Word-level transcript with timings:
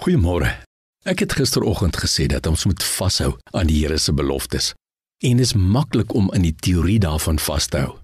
Goeiemôre. 0.00 0.48
Ek 1.04 1.20
het 1.20 1.34
gisteroggend 1.36 1.98
gesê 2.00 2.24
dat 2.32 2.46
ons 2.48 2.62
moet 2.64 2.80
vashou 2.80 3.34
aan 3.52 3.68
die 3.68 3.82
Here 3.82 3.98
se 4.00 4.14
beloftes. 4.16 4.70
En 5.20 5.36
dit 5.36 5.44
is 5.44 5.52
maklik 5.52 6.14
om 6.16 6.30
in 6.32 6.46
die 6.46 6.54
teorie 6.56 6.96
daarvan 6.98 7.36
vas 7.36 7.66
te 7.68 7.82
hou. 7.82 7.98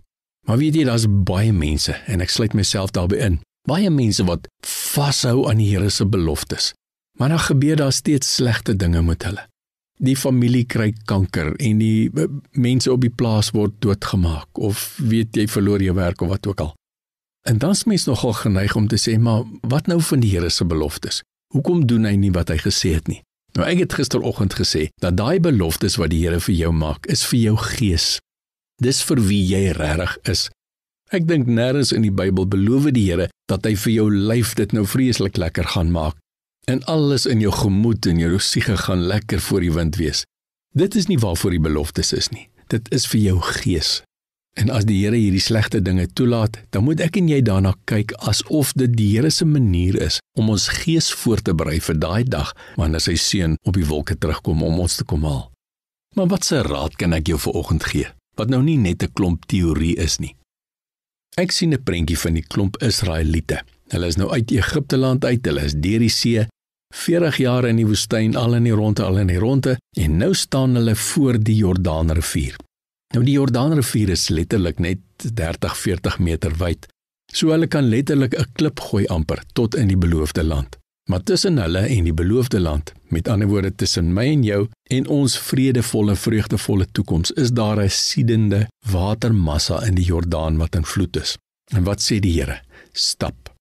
Maar 0.44 0.58
weet 0.60 0.74
jy, 0.76 0.82
daar's 0.84 1.06
baie 1.08 1.54
mense 1.56 1.94
en 2.04 2.20
ek 2.20 2.34
sluit 2.34 2.52
myself 2.52 2.92
daarbey 2.92 3.22
in. 3.24 3.38
Baie 3.64 3.88
mense 3.88 4.26
wat 4.28 4.44
vashou 4.68 5.46
aan 5.48 5.62
die 5.62 5.70
Here 5.70 5.88
se 5.88 6.04
beloftes. 6.04 6.74
Maar 7.16 7.32
dan 7.32 7.40
gebeur 7.46 7.80
daar 7.80 7.94
steeds 7.96 8.34
slegte 8.34 8.74
dinge 8.76 9.00
met 9.02 9.24
hulle. 9.24 9.46
Die 9.96 10.16
familie 10.20 10.66
kry 10.68 10.90
kanker 11.08 11.54
en 11.56 11.80
die 11.80 12.10
eh, 12.12 12.26
mense 12.60 12.92
op 12.92 13.00
die 13.06 13.12
plaas 13.22 13.54
word 13.56 13.78
doodgemaak 13.80 14.60
of 14.60 14.98
weet 15.00 15.40
jy 15.40 15.46
verloor 15.48 15.80
jou 15.80 15.96
werk 15.96 16.20
of 16.20 16.28
wat 16.34 16.50
ook 16.52 16.60
al. 16.60 16.74
En 17.48 17.56
dan's 17.64 17.86
mens 17.88 18.04
nogal 18.04 18.36
geneig 18.36 18.76
om 18.76 18.84
te 18.84 19.00
sê, 19.00 19.16
maar 19.16 19.48
wat 19.64 19.88
nou 19.88 19.96
van 20.10 20.20
die 20.20 20.34
Here 20.36 20.52
se 20.52 20.68
beloftes? 20.68 21.22
Hoekom 21.56 21.86
doen 21.88 22.04
hy 22.04 22.18
nie 22.20 22.34
wat 22.36 22.50
hy 22.52 22.58
gesê 22.60 22.90
het 22.98 23.06
nie? 23.08 23.22
Nou 23.56 23.64
ek 23.64 23.78
het 23.86 23.94
gisteroggend 23.96 24.58
gesê 24.58 24.90
dat 25.00 25.16
daai 25.16 25.40
beloftes 25.40 25.96
wat 25.96 26.12
die 26.12 26.20
Here 26.26 26.40
vir 26.44 26.52
jou 26.52 26.72
maak, 26.76 27.08
is 27.08 27.22
vir 27.24 27.38
jou 27.40 27.56
gees. 27.56 28.18
Dis 28.84 29.00
vir 29.08 29.22
wie 29.24 29.40
jy 29.40 29.70
regtig 29.78 30.18
is. 30.28 30.42
Ek 31.16 31.24
dink 31.24 31.48
nêrens 31.48 31.94
in 31.96 32.04
die 32.04 32.12
Bybel 32.12 32.44
beloof 32.52 32.90
die 32.92 33.06
Here 33.06 33.30
dat 33.48 33.64
hy 33.64 33.72
vir 33.86 33.94
jou 33.94 34.06
lyf 34.12 34.52
dit 34.60 34.74
nou 34.76 34.84
vreeslik 34.84 35.40
lekker 35.40 35.72
gaan 35.72 35.94
maak 35.94 36.20
en 36.68 36.82
alles 36.90 37.24
in 37.30 37.40
jou 37.40 37.54
gemoed 37.54 38.04
en 38.10 38.18
jou 38.18 38.40
siege 38.42 38.76
gaan 38.76 39.06
lekker 39.06 39.40
voor 39.40 39.62
die 39.64 39.72
wind 39.72 39.96
wees. 39.96 40.24
Dit 40.76 40.98
is 40.98 41.06
nie 41.08 41.16
waarvoor 41.22 41.54
die 41.54 41.62
beloftes 41.62 42.12
is 42.12 42.28
nie. 42.34 42.50
Dit 42.68 42.90
is 42.92 43.06
vir 43.06 43.20
jou 43.22 43.36
gees. 43.62 44.02
En 44.56 44.70
as 44.72 44.86
die 44.88 45.02
Here 45.02 45.18
hierdie 45.20 45.42
slegte 45.42 45.82
dinge 45.84 46.06
toelaat, 46.16 46.56
dan 46.72 46.86
moet 46.86 47.02
ek 47.04 47.18
en 47.20 47.28
jy 47.28 47.42
daarna 47.44 47.74
kyk 47.88 48.14
asof 48.30 48.72
dit 48.80 48.94
die 48.96 49.10
Here 49.12 49.30
se 49.30 49.44
manier 49.44 49.98
is 50.00 50.18
om 50.38 50.48
ons 50.54 50.68
gees 50.80 51.10
voor 51.22 51.42
te 51.44 51.52
berei 51.54 51.76
vir 51.80 51.98
daai 52.00 52.24
dag 52.24 52.54
wanneer 52.80 53.04
sy 53.04 53.18
seun 53.20 53.58
op 53.68 53.76
die 53.76 53.84
wolke 53.88 54.16
terugkom 54.16 54.64
om 54.64 54.80
ons 54.80 54.96
te 54.96 55.04
kom 55.04 55.28
haal. 55.28 55.50
Maar 56.16 56.32
wat 56.32 56.48
'n 56.52 56.64
raad 56.64 56.96
kan 56.96 57.12
ek 57.12 57.28
jou 57.28 57.38
vanoggend 57.38 57.84
gee? 57.84 58.08
Wat 58.36 58.48
nou 58.48 58.62
nie 58.62 58.78
net 58.78 59.02
'n 59.02 59.12
klomp 59.12 59.44
teorie 59.46 59.96
is 59.96 60.18
nie. 60.18 60.34
Ek 61.36 61.52
sien 61.52 61.74
'n 61.74 61.82
prentjie 61.82 62.18
van 62.18 62.34
die 62.34 62.46
klomp 62.48 62.76
Israeliete. 62.82 63.62
Hulle 63.88 64.06
is 64.06 64.16
nou 64.16 64.30
uit 64.30 64.50
Egipte 64.50 64.96
land 64.96 65.24
uit, 65.24 65.44
hulle 65.44 65.64
is 65.64 65.74
deur 65.74 65.98
die 65.98 66.08
see, 66.08 66.46
40 66.94 67.36
jaar 67.36 67.66
in 67.66 67.76
die 67.76 67.86
woestyn, 67.86 68.36
al 68.36 68.54
in 68.54 68.64
die 68.64 68.72
ronde, 68.72 69.02
al 69.04 69.18
in 69.18 69.26
die 69.26 69.38
ronde, 69.38 69.76
en 69.96 70.16
nou 70.16 70.34
staan 70.34 70.74
hulle 70.74 70.94
voor 70.96 71.38
die 71.38 71.56
Jordaanrivier. 71.56 72.56
Nou 73.14 73.22
die 73.24 73.36
Jordaanrivier 73.36 74.08
is 74.08 74.28
letterlik 74.28 74.78
net 74.78 74.98
30-40 75.22 76.18
meter 76.18 76.56
wyd. 76.58 76.88
So 77.32 77.50
hulle 77.50 77.66
kan 77.66 77.88
letterlik 77.88 78.34
'n 78.34 78.50
klip 78.52 78.80
gooi 78.80 79.06
amper 79.06 79.42
tot 79.52 79.74
in 79.74 79.88
die 79.88 79.96
beloofde 79.96 80.42
land. 80.42 80.76
Maar 81.10 81.22
tussen 81.22 81.58
hulle 81.58 81.86
en 81.86 82.04
die 82.04 82.14
beloofde 82.14 82.60
land, 82.60 82.92
met 83.08 83.28
ander 83.28 83.48
woorde 83.48 83.74
tussen 83.74 84.12
my 84.12 84.24
en 84.26 84.42
jou 84.42 84.68
en 84.82 85.06
ons 85.06 85.38
vredevolle, 85.38 86.16
vreugdevolle 86.16 86.86
toekoms, 86.92 87.30
is 87.30 87.50
daar 87.50 87.78
'n 87.82 87.90
siedende 87.90 88.66
watermassa 88.90 89.84
in 89.86 89.94
die 89.94 90.04
Jordaan 90.04 90.56
wat 90.56 90.74
in 90.74 90.84
vloed 90.84 91.16
is. 91.16 91.36
En 91.74 91.84
wat 91.84 92.00
sê 92.02 92.18
die 92.18 92.40
Here? 92.40 92.60
Stap. 92.92 93.54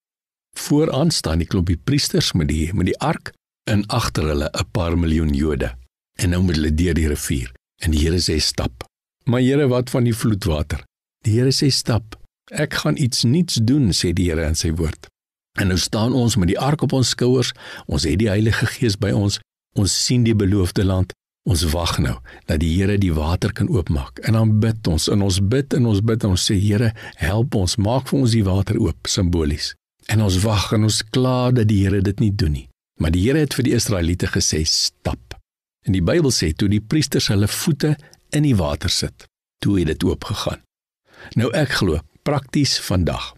Vooraan 0.58 1.12
staan 1.12 1.38
die 1.38 1.48
klompie 1.48 1.78
priesters 1.84 2.34
met 2.34 2.48
die 2.48 2.74
met 2.74 2.86
die 2.86 3.00
ark 3.00 3.34
en 3.64 3.86
agter 3.88 4.24
hulle 4.24 4.50
'n 4.54 4.70
paar 4.72 4.98
miljoen 4.98 5.34
Jode. 5.34 5.76
En 6.16 6.30
nou 6.30 6.42
moet 6.42 6.56
hulle 6.56 6.74
deur 6.74 6.94
die 6.94 7.08
rivier. 7.08 7.52
En 7.84 7.92
die 7.92 8.00
Here 8.00 8.20
sê 8.20 8.40
stap. 8.40 8.84
Maar 9.30 9.42
Here, 9.42 9.68
wat 9.68 9.90
van 9.90 10.04
die 10.04 10.16
vloedwater? 10.16 10.84
Die 11.26 11.40
Here 11.40 11.52
sê 11.52 11.72
stap. 11.74 12.16
Ek 12.54 12.74
gaan 12.84 12.98
iets 12.98 13.24
nuuts 13.26 13.58
doen, 13.66 13.90
sê 13.94 14.14
die 14.14 14.30
Here 14.30 14.46
in 14.46 14.58
sy 14.58 14.70
woord. 14.78 15.10
En 15.58 15.72
nou 15.72 15.78
staan 15.82 16.14
ons 16.14 16.36
met 16.36 16.52
die 16.52 16.60
ark 16.60 16.84
op 16.86 16.94
ons 16.94 17.10
skouers. 17.16 17.54
Ons 17.90 18.06
het 18.06 18.20
die 18.22 18.30
Heilige 18.30 18.68
Gees 18.76 19.00
by 19.02 19.10
ons. 19.16 19.40
Ons 19.80 19.96
sien 20.06 20.26
die 20.28 20.36
beloofde 20.38 20.86
land. 20.86 21.16
Ons 21.50 21.64
wag 21.74 21.98
nou 22.02 22.16
dat 22.50 22.62
die 22.62 22.72
Here 22.76 23.00
die 23.02 23.14
water 23.14 23.54
kan 23.54 23.70
oopmaak. 23.70 24.22
En 24.30 24.38
dan 24.38 24.54
bid 24.62 24.88
ons 24.88 25.10
en 25.10 25.26
ons 25.26 25.40
bid 25.42 25.74
en 25.74 25.90
ons 25.90 26.02
bid 26.02 26.26
en 26.26 26.36
ons 26.38 26.46
sê 26.52 26.58
Here, 26.62 26.92
help 27.22 27.58
ons, 27.58 27.78
maak 27.82 28.10
vir 28.12 28.20
ons 28.20 28.38
die 28.38 28.46
water 28.46 28.78
oop 28.82 29.10
simbolies. 29.10 29.74
En 30.10 30.22
ons 30.22 30.38
wag 30.46 30.70
en 30.78 30.86
ons 30.86 31.02
kla 31.10 31.50
dat 31.50 31.70
die 31.72 31.82
Here 31.86 32.02
dit 32.06 32.22
nie 32.22 32.34
doen 32.34 32.60
nie. 32.60 32.68
Maar 33.02 33.14
die 33.18 33.26
Here 33.26 33.42
het 33.42 33.58
vir 33.58 33.70
die 33.70 33.78
Israeliete 33.78 34.30
gesê 34.30 34.62
stap. 34.70 35.34
En 35.86 35.94
die 35.94 36.02
Bybel 36.02 36.34
sê 36.34 36.52
toe 36.54 36.70
die 36.70 36.82
priesters 36.82 37.30
hulle 37.30 37.50
voete 37.50 37.94
in 38.36 38.46
die 38.46 38.56
water 38.56 38.92
sit. 38.92 39.28
Toe 39.64 39.80
het 39.80 39.94
dit 39.94 40.04
oopgegaan. 40.04 40.62
Nou 41.40 41.50
ek 41.56 41.78
glo, 41.80 42.02
prakties 42.28 42.78
vandag. 42.84 43.34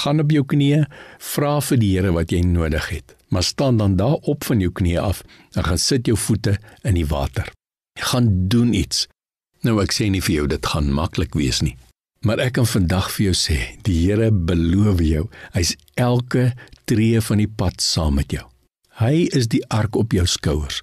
Gaan 0.00 0.20
op 0.20 0.32
jou 0.34 0.42
knieë, 0.44 0.84
vra 1.32 1.54
vir 1.64 1.80
die 1.80 1.94
Here 1.94 2.12
wat 2.12 2.34
jy 2.34 2.42
nodig 2.44 2.90
het. 2.92 3.14
Maar 3.30 3.46
staan 3.46 3.78
dan 3.78 3.96
daar 3.96 4.18
op 4.28 4.44
van 4.44 4.60
jou 4.60 4.72
knieë 4.74 5.00
af 5.00 5.22
en 5.54 5.64
gaan 5.64 5.78
sit 5.78 6.10
jou 6.10 6.18
voete 6.18 6.58
in 6.82 6.98
die 6.98 7.06
water. 7.06 7.48
Gaan 7.98 8.48
doen 8.48 8.74
iets. 8.74 9.06
Nou 9.62 9.78
ek 9.82 9.94
sê 9.94 10.10
nie 10.10 10.22
vir 10.24 10.40
jou 10.40 10.46
dit 10.50 10.66
gaan 10.72 10.90
maklik 10.92 11.36
wees 11.38 11.62
nie. 11.64 11.76
Maar 12.26 12.42
ek 12.44 12.58
kan 12.58 12.68
vandag 12.68 13.08
vir 13.14 13.30
jou 13.30 13.36
sê, 13.36 13.58
die 13.86 13.96
Here 14.02 14.28
beloof 14.30 15.00
jou, 15.00 15.24
hy's 15.54 15.72
elke 15.96 16.50
tree 16.84 17.20
van 17.24 17.40
die 17.40 17.48
pad 17.48 17.80
saam 17.80 18.18
met 18.20 18.34
jou. 18.34 18.44
Hy 19.00 19.30
is 19.32 19.48
die 19.48 19.62
ark 19.72 19.96
op 19.96 20.12
jou 20.12 20.26
skouers. 20.28 20.82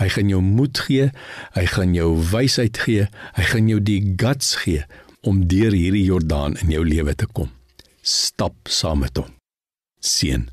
Hy 0.00 0.08
gaan 0.08 0.30
jou 0.32 0.40
moed 0.44 0.80
gee, 0.86 1.10
hy 1.56 1.66
gaan 1.74 1.94
jou 1.94 2.14
wysheid 2.32 2.78
gee, 2.86 3.08
hy 3.36 3.48
gaan 3.52 3.68
jou 3.68 3.80
die 3.84 4.00
guts 4.16 4.54
gee 4.64 4.86
om 5.28 5.44
deur 5.48 5.76
hierdie 5.76 6.06
Jordaan 6.06 6.56
in 6.64 6.72
jou 6.72 6.84
lewe 6.86 7.14
te 7.14 7.28
kom. 7.28 7.50
Stap 8.00 8.70
saam 8.72 9.04
met 9.04 9.20
hom. 9.20 9.28
Seën 10.00 10.48